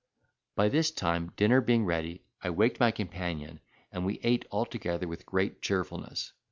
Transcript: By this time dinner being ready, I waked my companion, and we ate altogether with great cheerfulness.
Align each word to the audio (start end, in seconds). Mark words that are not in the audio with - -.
By 0.55 0.67
this 0.67 0.89
time 0.89 1.31
dinner 1.35 1.61
being 1.61 1.85
ready, 1.85 2.23
I 2.41 2.49
waked 2.49 2.79
my 2.79 2.89
companion, 2.89 3.59
and 3.91 4.03
we 4.03 4.19
ate 4.23 4.47
altogether 4.51 5.07
with 5.07 5.27
great 5.27 5.61
cheerfulness. 5.61 6.33